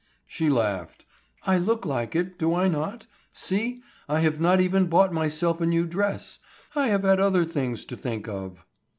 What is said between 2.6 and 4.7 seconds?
not? See. I have not